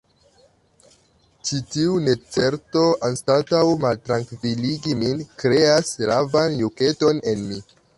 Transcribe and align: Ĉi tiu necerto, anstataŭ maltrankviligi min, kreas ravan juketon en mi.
Ĉi 1.49 1.59
tiu 1.75 1.99
necerto, 2.07 2.87
anstataŭ 3.11 3.63
maltrankviligi 3.87 4.99
min, 5.07 5.25
kreas 5.45 5.97
ravan 6.15 6.63
juketon 6.67 7.27
en 7.35 7.51
mi. 7.53 7.67